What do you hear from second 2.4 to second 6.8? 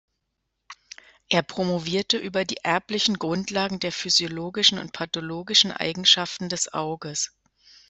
die erblichen Grundlagen der physiologischen und pathologischen Eigenschaften des